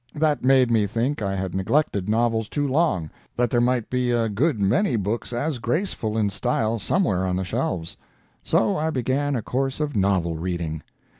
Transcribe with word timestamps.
That 0.15 0.43
made 0.43 0.71
me 0.71 0.87
think 0.87 1.21
I 1.21 1.35
had 1.35 1.53
neglected 1.53 2.09
novels 2.09 2.49
too 2.49 2.67
long—that 2.67 3.51
there 3.51 3.61
might 3.61 3.87
be 3.87 4.09
a 4.09 4.29
good 4.29 4.59
many 4.59 4.95
books 4.95 5.31
as 5.31 5.59
graceful 5.59 6.17
in 6.17 6.31
style 6.31 6.79
somewhere 6.79 7.23
on 7.27 7.35
the 7.35 7.43
shelves; 7.43 7.97
so 8.41 8.77
I 8.77 8.89
began 8.89 9.35
a 9.35 9.43
course 9.43 9.79
of 9.79 9.95
novel 9.95 10.37
reading. 10.37 10.81